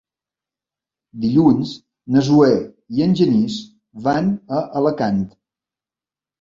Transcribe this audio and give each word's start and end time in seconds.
Dilluns 1.25 1.73
na 2.15 2.25
Zoè 2.31 2.49
i 2.97 3.07
en 3.09 3.15
Genís 3.21 3.61
van 4.09 4.35
a 4.61 4.65
Alacant. 4.83 5.25